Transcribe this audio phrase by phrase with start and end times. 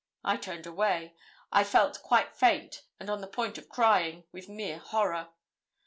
[0.23, 1.13] I turned away.
[1.51, 5.29] I felt quite faint, and on the point of crying, with mere horror.